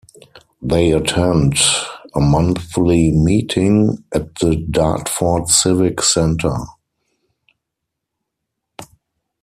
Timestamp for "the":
4.39-4.55